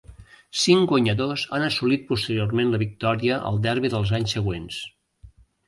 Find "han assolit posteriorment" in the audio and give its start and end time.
1.57-2.73